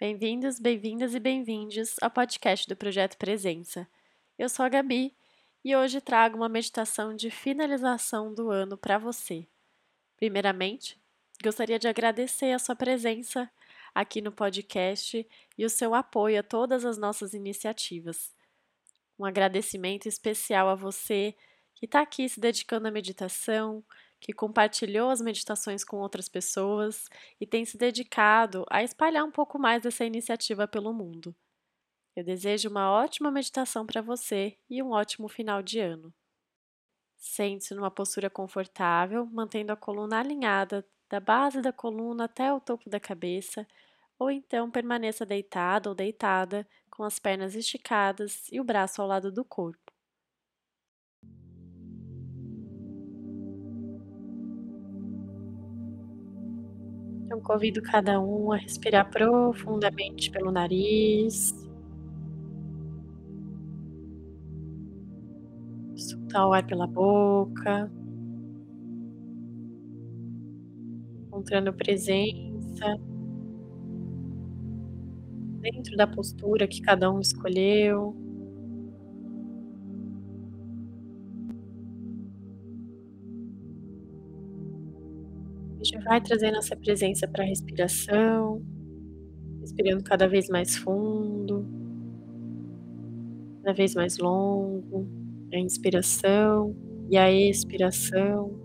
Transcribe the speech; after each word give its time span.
Bem-vindos, 0.00 0.60
bem-vindas 0.60 1.12
e 1.12 1.18
bem-vindos 1.18 1.96
ao 2.00 2.08
podcast 2.08 2.68
do 2.68 2.76
Projeto 2.76 3.18
Presença. 3.18 3.84
Eu 4.38 4.48
sou 4.48 4.64
a 4.64 4.68
Gabi 4.68 5.12
e 5.64 5.74
hoje 5.74 6.00
trago 6.00 6.36
uma 6.36 6.48
meditação 6.48 7.16
de 7.16 7.32
finalização 7.32 8.32
do 8.32 8.48
ano 8.48 8.78
para 8.78 8.96
você. 8.96 9.44
Primeiramente, 10.16 10.96
gostaria 11.42 11.80
de 11.80 11.88
agradecer 11.88 12.52
a 12.52 12.60
sua 12.60 12.76
presença 12.76 13.50
aqui 13.92 14.20
no 14.20 14.30
podcast 14.30 15.26
e 15.58 15.64
o 15.64 15.68
seu 15.68 15.92
apoio 15.96 16.38
a 16.38 16.44
todas 16.44 16.84
as 16.84 16.96
nossas 16.96 17.34
iniciativas. 17.34 18.32
Um 19.18 19.24
agradecimento 19.24 20.06
especial 20.06 20.68
a 20.68 20.76
você 20.76 21.34
que 21.74 21.86
está 21.86 22.02
aqui 22.02 22.28
se 22.28 22.38
dedicando 22.38 22.86
à 22.86 22.90
meditação, 22.92 23.82
que 24.20 24.32
compartilhou 24.32 25.10
as 25.10 25.20
meditações 25.20 25.84
com 25.84 25.98
outras 25.98 26.28
pessoas 26.28 27.06
e 27.40 27.46
tem 27.46 27.64
se 27.64 27.76
dedicado 27.76 28.64
a 28.70 28.82
espalhar 28.82 29.24
um 29.24 29.30
pouco 29.30 29.58
mais 29.58 29.82
dessa 29.82 30.04
iniciativa 30.04 30.66
pelo 30.66 30.92
mundo. 30.92 31.34
Eu 32.16 32.24
desejo 32.24 32.68
uma 32.68 32.90
ótima 32.90 33.30
meditação 33.30 33.86
para 33.86 34.02
você 34.02 34.58
e 34.68 34.82
um 34.82 34.90
ótimo 34.90 35.28
final 35.28 35.62
de 35.62 35.78
ano. 35.78 36.12
Sente-se 37.16 37.74
numa 37.74 37.90
postura 37.90 38.28
confortável, 38.28 39.26
mantendo 39.26 39.72
a 39.72 39.76
coluna 39.76 40.20
alinhada 40.20 40.84
da 41.08 41.20
base 41.20 41.62
da 41.62 41.72
coluna 41.72 42.24
até 42.24 42.52
o 42.52 42.60
topo 42.60 42.90
da 42.90 43.00
cabeça, 43.00 43.66
ou 44.18 44.30
então 44.30 44.70
permaneça 44.70 45.24
deitado 45.24 45.88
ou 45.88 45.94
deitada, 45.94 46.68
com 46.90 47.04
as 47.04 47.18
pernas 47.18 47.54
esticadas 47.54 48.48
e 48.50 48.60
o 48.60 48.64
braço 48.64 49.00
ao 49.00 49.08
lado 49.08 49.30
do 49.30 49.44
corpo. 49.44 49.87
Então, 57.28 57.42
convido 57.42 57.82
cada 57.82 58.18
um 58.18 58.52
a 58.52 58.56
respirar 58.56 59.10
profundamente 59.10 60.30
pelo 60.30 60.50
nariz. 60.50 61.54
Soltar 65.94 66.48
o 66.48 66.54
ar 66.54 66.66
pela 66.66 66.86
boca. 66.86 67.92
Encontrando 71.26 71.70
presença 71.74 72.96
dentro 75.60 75.98
da 75.98 76.06
postura 76.06 76.66
que 76.66 76.80
cada 76.80 77.12
um 77.12 77.20
escolheu. 77.20 78.16
Vai 86.08 86.22
trazendo 86.22 86.56
essa 86.56 86.74
presença 86.74 87.28
para 87.28 87.44
a 87.44 87.46
respiração, 87.46 88.62
respirando 89.60 90.02
cada 90.02 90.26
vez 90.26 90.48
mais 90.48 90.74
fundo, 90.74 91.66
cada 93.62 93.74
vez 93.74 93.94
mais 93.94 94.16
longo, 94.16 95.06
a 95.52 95.58
inspiração 95.58 96.74
e 97.10 97.18
a 97.18 97.30
expiração. 97.30 98.58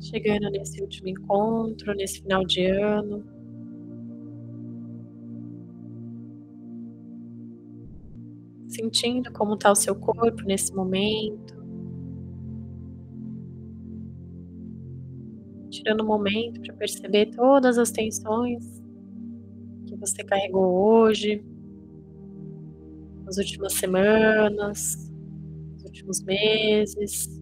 Chegando 0.00 0.50
nesse 0.50 0.82
último 0.82 1.08
encontro, 1.08 1.94
nesse 1.94 2.20
final 2.20 2.44
de 2.44 2.66
ano, 2.66 3.24
sentindo 8.92 9.32
como 9.32 9.54
está 9.54 9.72
o 9.72 9.74
seu 9.74 9.96
corpo 9.96 10.42
nesse 10.42 10.72
momento. 10.74 11.54
Tirando 15.70 16.04
um 16.04 16.06
momento 16.06 16.60
para 16.60 16.74
perceber 16.74 17.34
todas 17.34 17.78
as 17.78 17.90
tensões 17.90 18.82
que 19.86 19.96
você 19.96 20.22
carregou 20.22 20.70
hoje, 20.74 21.42
nas 23.24 23.38
últimas 23.38 23.72
semanas, 23.72 25.10
nos 25.72 25.84
últimos 25.84 26.22
meses. 26.22 27.41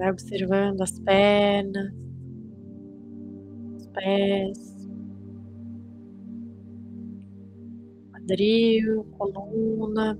Vai 0.00 0.10
observando 0.12 0.80
as 0.80 0.98
pernas, 0.98 1.92
os 3.76 3.86
pés, 3.88 4.88
quadril, 8.10 9.04
coluna, 9.18 10.18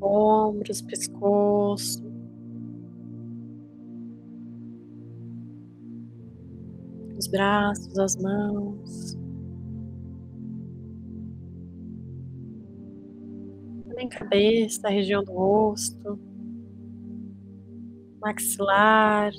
ombros, 0.00 0.82
pescoço. 0.82 2.00
Os 7.18 7.26
braços, 7.26 7.98
as 7.98 8.14
mãos. 8.14 9.17
Também 13.98 14.08
cabeça, 14.08 14.88
região 14.88 15.24
do 15.24 15.32
rosto, 15.32 16.18
maxilar, 18.20 19.32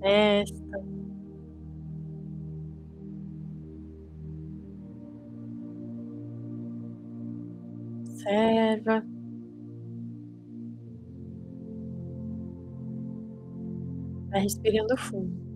testa. 0.00 0.82
Observa. 8.00 9.02
Vai 14.30 14.40
respirando 14.42 14.96
fundo. 14.96 15.51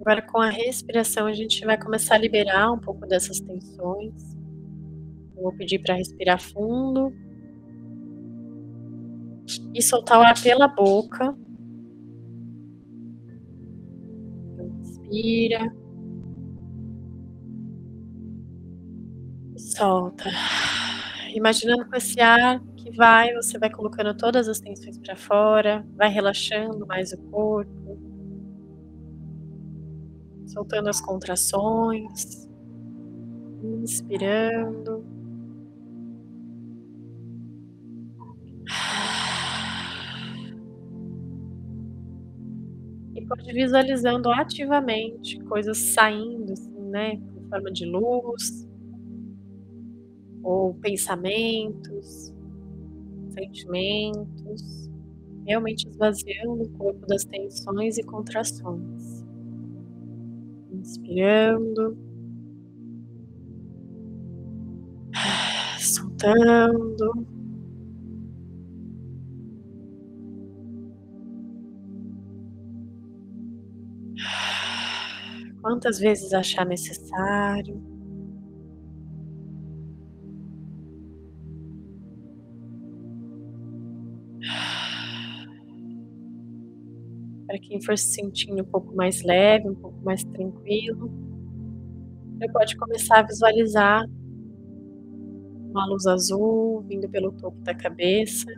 Agora, 0.00 0.22
com 0.22 0.40
a 0.40 0.48
respiração, 0.48 1.26
a 1.26 1.32
gente 1.34 1.62
vai 1.66 1.78
começar 1.78 2.14
a 2.14 2.18
liberar 2.18 2.72
um 2.72 2.78
pouco 2.78 3.06
dessas 3.06 3.38
tensões. 3.38 4.34
Eu 5.36 5.42
vou 5.42 5.52
pedir 5.52 5.78
para 5.78 5.94
respirar 5.94 6.40
fundo 6.40 7.12
e 9.74 9.82
soltar 9.82 10.18
o 10.18 10.22
ar 10.22 10.40
pela 10.42 10.66
boca. 10.68 11.36
Inspira. 14.58 15.70
Solta. 19.58 20.30
Imaginando 21.34 21.86
com 21.86 21.94
esse 21.94 22.18
ar 22.20 22.58
que 22.74 22.90
vai, 22.90 23.34
você 23.34 23.58
vai 23.58 23.70
colocando 23.70 24.16
todas 24.16 24.48
as 24.48 24.60
tensões 24.60 24.96
para 24.98 25.14
fora, 25.14 25.86
vai 25.94 26.08
relaxando 26.08 26.86
mais 26.86 27.12
o 27.12 27.18
corpo 27.30 28.09
soltando 30.52 30.88
as 30.88 31.00
contrações, 31.00 32.48
inspirando. 33.62 35.04
E 43.14 43.26
pode 43.26 43.52
visualizando 43.52 44.30
ativamente 44.30 45.38
coisas 45.44 45.78
saindo, 45.78 46.52
assim, 46.52 46.80
né, 46.90 47.12
em 47.14 47.48
forma 47.48 47.70
de 47.70 47.84
luz, 47.84 48.66
ou 50.42 50.74
pensamentos, 50.74 52.32
sentimentos, 53.32 54.90
realmente 55.46 55.88
esvaziando 55.88 56.64
o 56.64 56.70
corpo 56.70 57.06
das 57.06 57.24
tensões 57.24 57.98
e 57.98 58.02
contrações 58.02 59.19
inspirando, 60.80 61.96
soltando. 65.78 67.26
Quantas 75.60 75.98
vezes 75.98 76.32
achar 76.32 76.64
necessário. 76.66 77.99
Quem 87.70 87.80
for 87.80 87.96
se 87.96 88.14
sentindo 88.14 88.60
um 88.62 88.66
pouco 88.66 88.92
mais 88.96 89.22
leve, 89.22 89.68
um 89.68 89.74
pouco 89.76 89.96
mais 90.02 90.24
tranquilo. 90.24 91.08
Você 92.36 92.50
pode 92.50 92.76
começar 92.76 93.20
a 93.20 93.22
visualizar 93.22 94.04
uma 95.70 95.86
luz 95.86 96.04
azul 96.04 96.80
vindo 96.88 97.08
pelo 97.08 97.30
topo 97.30 97.56
da 97.62 97.72
cabeça 97.72 98.50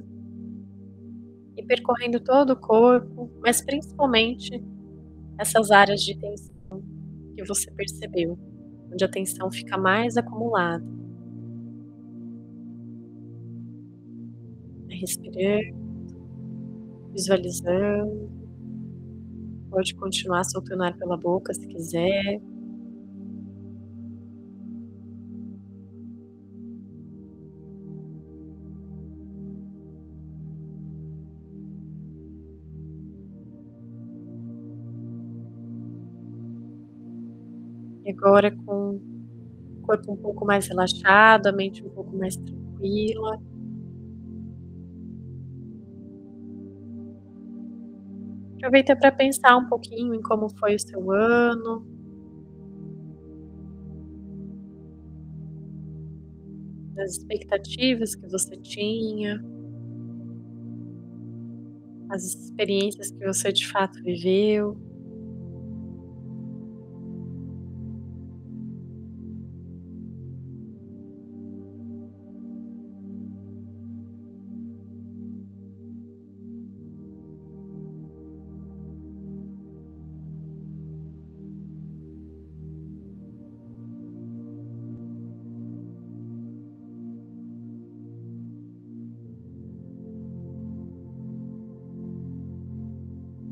e 1.54 1.62
percorrendo 1.62 2.18
todo 2.20 2.54
o 2.54 2.56
corpo, 2.56 3.30
mas 3.42 3.60
principalmente 3.60 4.64
essas 5.38 5.70
áreas 5.70 6.00
de 6.00 6.16
tensão 6.18 6.82
que 7.36 7.44
você 7.44 7.70
percebeu, 7.72 8.38
onde 8.90 9.04
a 9.04 9.10
tensão 9.10 9.52
fica 9.52 9.76
mais 9.76 10.16
acumulada. 10.16 10.82
Respirando, 14.88 15.76
visualizando. 17.12 18.41
Pode 19.72 19.94
continuar 19.94 20.44
soltando 20.44 20.82
ar 20.82 20.94
pela 20.98 21.16
boca 21.16 21.54
se 21.54 21.66
quiser. 21.66 22.42
E 38.04 38.10
agora 38.10 38.50
com 38.50 38.96
o 38.96 39.80
corpo 39.82 40.12
um 40.12 40.16
pouco 40.16 40.44
mais 40.44 40.66
relaxado, 40.66 41.46
a 41.46 41.52
mente 41.52 41.84
um 41.84 41.88
pouco 41.90 42.16
mais 42.16 42.36
tranquila. 42.36 43.38
Aproveita 48.62 48.94
para 48.94 49.10
pensar 49.10 49.56
um 49.56 49.68
pouquinho 49.68 50.14
em 50.14 50.22
como 50.22 50.48
foi 50.48 50.76
o 50.76 50.78
seu 50.78 51.10
ano. 51.10 51.84
Das 56.94 57.16
expectativas 57.16 58.14
que 58.14 58.28
você 58.28 58.56
tinha. 58.56 59.42
As 62.10 62.24
experiências 62.24 63.10
que 63.10 63.26
você 63.26 63.52
de 63.52 63.66
fato 63.66 64.02
viveu. 64.02 64.76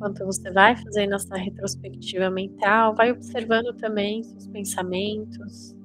Enquanto 0.01 0.25
você 0.25 0.51
vai 0.51 0.75
fazendo 0.75 1.15
essa 1.15 1.37
retrospectiva 1.37 2.31
mental, 2.31 2.95
vai 2.95 3.13
observando 3.13 3.77
também 3.77 4.25
seus 4.25 4.47
pensamentos, 4.47 5.77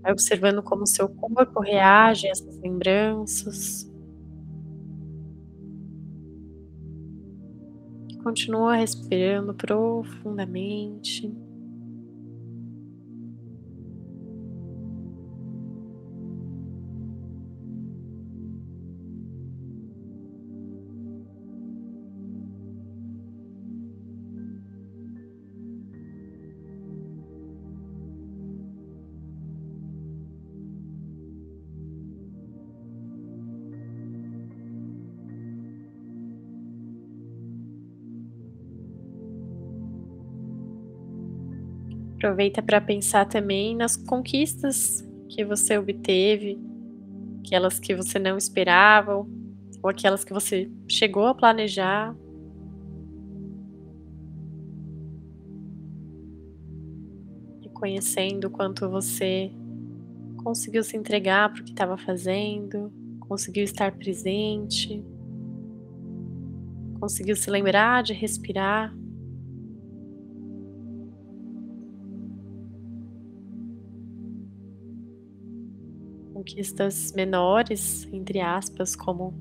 vai 0.00 0.12
observando 0.12 0.62
como 0.62 0.86
seu 0.86 1.06
corpo 1.06 1.60
reage 1.60 2.26
a 2.26 2.30
essas 2.30 2.56
lembranças. 2.58 3.86
Continua 8.22 8.76
respirando 8.76 9.54
profundamente. 9.54 11.30
Aproveita 42.20 42.60
para 42.60 42.82
pensar 42.82 43.24
também 43.24 43.74
nas 43.74 43.96
conquistas 43.96 45.02
que 45.26 45.42
você 45.42 45.78
obteve, 45.78 46.60
aquelas 47.38 47.78
que 47.78 47.94
você 47.94 48.18
não 48.18 48.36
esperava, 48.36 49.26
ou 49.82 49.88
aquelas 49.88 50.22
que 50.22 50.30
você 50.30 50.70
chegou 50.86 51.26
a 51.26 51.34
planejar. 51.34 52.14
Reconhecendo 57.62 58.48
o 58.48 58.50
quanto 58.50 58.86
você 58.90 59.50
conseguiu 60.44 60.84
se 60.84 60.98
entregar 60.98 61.50
para 61.50 61.62
o 61.62 61.64
que 61.64 61.70
estava 61.70 61.96
fazendo, 61.96 62.92
conseguiu 63.20 63.64
estar 63.64 63.92
presente, 63.92 65.02
conseguiu 67.00 67.34
se 67.34 67.50
lembrar 67.50 68.02
de 68.02 68.12
respirar. 68.12 68.94
Conquistas 76.50 77.12
menores, 77.12 78.08
entre 78.12 78.40
aspas, 78.40 78.96
como 78.96 79.32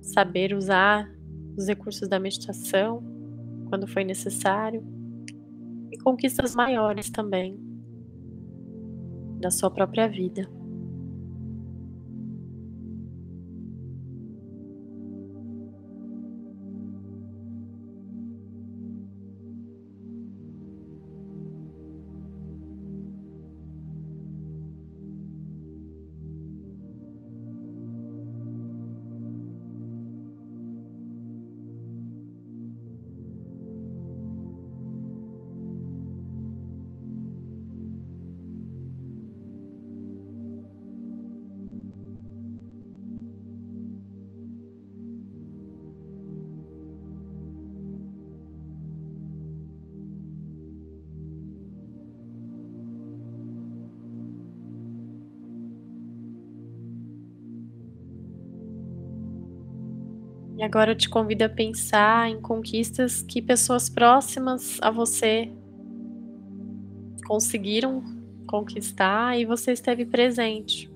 saber 0.00 0.54
usar 0.54 1.06
os 1.56 1.66
recursos 1.66 2.08
da 2.08 2.18
meditação 2.18 3.02
quando 3.68 3.86
foi 3.86 4.02
necessário, 4.04 4.82
e 5.92 5.98
conquistas 5.98 6.54
maiores 6.54 7.10
também 7.10 7.58
da 9.40 9.50
sua 9.50 9.70
própria 9.70 10.08
vida. 10.08 10.48
E 60.56 60.62
agora 60.62 60.92
eu 60.92 60.96
te 60.96 61.08
convido 61.08 61.44
a 61.44 61.48
pensar 61.48 62.30
em 62.30 62.40
conquistas 62.40 63.22
que 63.22 63.42
pessoas 63.42 63.90
próximas 63.90 64.78
a 64.80 64.90
você 64.90 65.52
conseguiram 67.26 68.02
conquistar 68.46 69.38
e 69.38 69.44
você 69.44 69.72
esteve 69.72 70.06
presente 70.06 70.90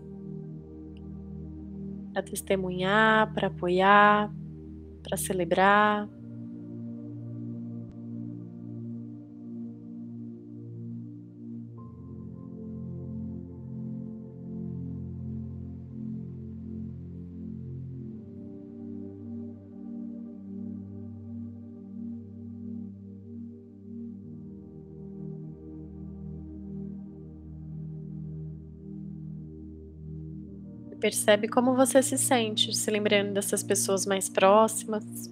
para 2.12 2.22
testemunhar, 2.22 3.32
para 3.34 3.48
apoiar, 3.48 4.32
para 5.02 5.16
celebrar. 5.16 6.08
Percebe 31.00 31.48
como 31.48 31.74
você 31.74 32.02
se 32.02 32.18
sente 32.18 32.76
se 32.76 32.90
lembrando 32.90 33.32
dessas 33.32 33.62
pessoas 33.62 34.04
mais 34.06 34.28
próximas. 34.28 35.30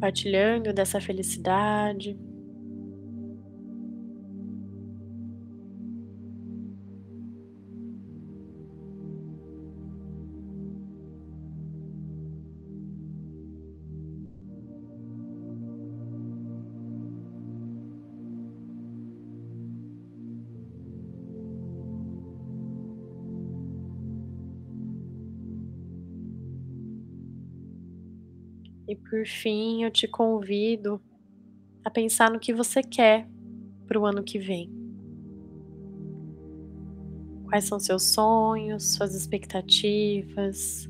compartilhando 0.00 0.72
dessa 0.72 0.98
felicidade. 0.98 2.18
E 28.90 28.96
por 28.96 29.24
fim, 29.24 29.84
eu 29.84 29.90
te 29.92 30.08
convido 30.08 31.00
a 31.84 31.88
pensar 31.88 32.28
no 32.28 32.40
que 32.40 32.52
você 32.52 32.82
quer 32.82 33.24
para 33.86 33.96
o 33.96 34.04
ano 34.04 34.20
que 34.20 34.36
vem. 34.36 34.68
Quais 37.44 37.66
são 37.66 37.78
seus 37.78 38.02
sonhos, 38.02 38.94
suas 38.94 39.14
expectativas? 39.14 40.88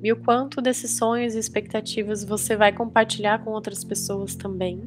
E 0.00 0.12
o 0.12 0.16
quanto 0.22 0.62
desses 0.62 0.92
sonhos 0.92 1.34
e 1.34 1.40
expectativas 1.40 2.22
você 2.22 2.56
vai 2.56 2.72
compartilhar 2.72 3.42
com 3.42 3.50
outras 3.50 3.82
pessoas 3.82 4.36
também? 4.36 4.80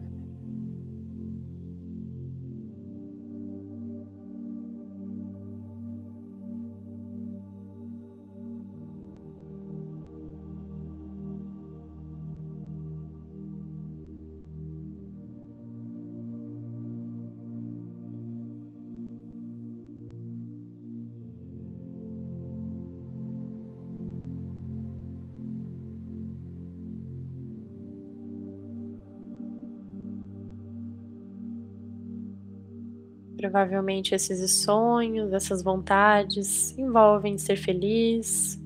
Provavelmente 33.47 34.13
esses 34.13 34.51
sonhos, 34.51 35.31
essas 35.31 35.63
vontades 35.63 36.77
envolvem 36.77 37.37
ser 37.37 37.55
feliz, 37.55 38.61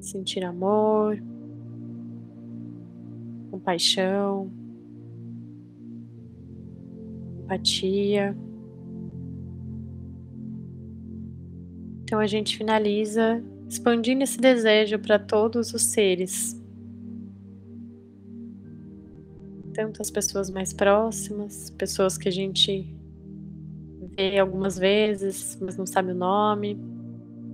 sentir 0.00 0.44
amor, 0.44 1.20
compaixão, 3.50 4.52
empatia. 7.40 8.36
Então 12.04 12.20
a 12.20 12.26
gente 12.28 12.56
finaliza 12.56 13.42
expandindo 13.68 14.22
esse 14.22 14.38
desejo 14.38 14.96
para 14.96 15.18
todos 15.18 15.74
os 15.74 15.82
seres, 15.86 16.56
tanto 19.74 20.00
as 20.00 20.08
pessoas 20.08 20.48
mais 20.48 20.72
próximas, 20.72 21.70
pessoas 21.70 22.16
que 22.16 22.28
a 22.28 22.32
gente 22.32 22.99
vê 24.20 24.38
algumas 24.38 24.78
vezes, 24.78 25.58
mas 25.60 25.78
não 25.78 25.86
sabe 25.86 26.12
o 26.12 26.14
nome, 26.14 26.78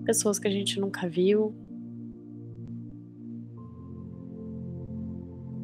pessoas 0.05 0.39
que 0.39 0.49
a 0.49 0.51
gente 0.51 0.81
nunca 0.81 1.09
viu. 1.09 1.55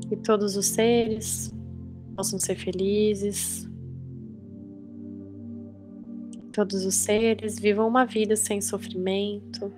Que 0.09 0.17
todos 0.17 0.57
os 0.57 0.67
seres 0.67 1.53
possam 2.15 2.39
ser 2.39 2.55
felizes. 2.55 3.69
Que 6.31 6.43
todos 6.53 6.85
os 6.85 6.95
seres 6.95 7.59
vivam 7.59 7.89
uma 7.89 8.05
vida 8.05 8.37
sem 8.37 8.61
sofrimento. 8.61 9.73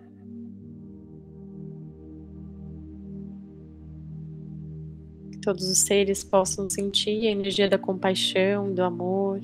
Que 5.31 5.39
todos 5.39 5.69
os 5.69 5.79
seres 5.79 6.23
possam 6.23 6.69
sentir 6.69 7.29
a 7.29 7.31
energia 7.31 7.69
da 7.69 7.79
compaixão, 7.79 8.75
do 8.75 8.83
amor. 8.83 9.41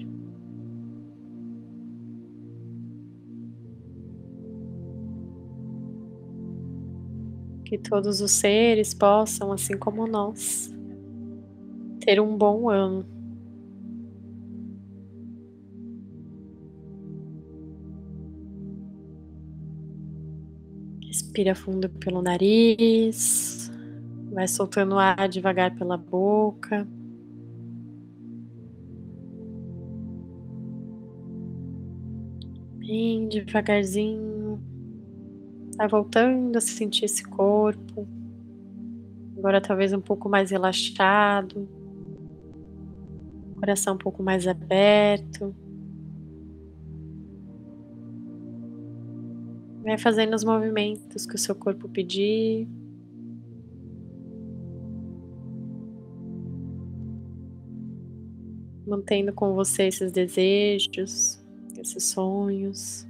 Que 7.70 7.78
todos 7.78 8.20
os 8.20 8.32
seres 8.32 8.92
possam, 8.92 9.52
assim 9.52 9.78
como 9.78 10.04
nós, 10.04 10.74
ter 12.00 12.20
um 12.20 12.36
bom 12.36 12.68
ano. 12.68 13.06
Respira 21.06 21.54
fundo 21.54 21.88
pelo 21.88 22.20
nariz, 22.20 23.70
vai 24.32 24.48
soltando 24.48 24.98
ar 24.98 25.28
devagar 25.28 25.72
pela 25.76 25.96
boca. 25.96 26.88
Bem 32.78 33.28
devagarzinho 33.28 34.39
Vai 35.80 35.88
voltando 35.88 36.58
a 36.58 36.60
sentir 36.60 37.06
esse 37.06 37.24
corpo. 37.24 38.06
Agora 39.38 39.62
talvez 39.62 39.94
um 39.94 40.00
pouco 40.00 40.28
mais 40.28 40.50
relaxado. 40.50 41.66
Coração 43.54 43.94
um 43.94 43.96
pouco 43.96 44.22
mais 44.22 44.46
aberto. 44.46 45.54
Vai 49.82 49.96
fazendo 49.96 50.34
os 50.34 50.44
movimentos 50.44 51.24
que 51.24 51.36
o 51.36 51.38
seu 51.38 51.54
corpo 51.54 51.88
pedir. 51.88 52.68
Mantendo 58.86 59.32
com 59.32 59.54
você 59.54 59.84
esses 59.84 60.12
desejos, 60.12 61.42
esses 61.78 62.04
sonhos. 62.04 63.09